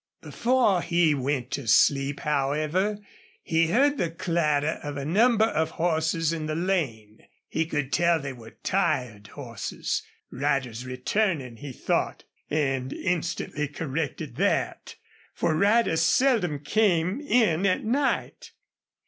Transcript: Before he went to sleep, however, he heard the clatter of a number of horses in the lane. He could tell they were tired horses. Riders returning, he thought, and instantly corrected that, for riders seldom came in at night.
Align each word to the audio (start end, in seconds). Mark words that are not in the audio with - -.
Before 0.23 0.81
he 0.81 1.13
went 1.13 1.51
to 1.51 1.67
sleep, 1.67 2.21
however, 2.21 2.97
he 3.43 3.67
heard 3.67 3.99
the 3.99 4.09
clatter 4.09 4.79
of 4.81 4.97
a 4.97 5.05
number 5.05 5.45
of 5.45 5.69
horses 5.77 6.33
in 6.33 6.47
the 6.47 6.55
lane. 6.55 7.19
He 7.47 7.67
could 7.67 7.93
tell 7.93 8.19
they 8.19 8.33
were 8.33 8.57
tired 8.63 9.27
horses. 9.27 10.01
Riders 10.31 10.87
returning, 10.87 11.57
he 11.57 11.71
thought, 11.71 12.23
and 12.49 12.91
instantly 12.91 13.67
corrected 13.67 14.37
that, 14.37 14.95
for 15.35 15.55
riders 15.55 16.01
seldom 16.01 16.61
came 16.63 17.19
in 17.21 17.67
at 17.67 17.83
night. 17.83 18.53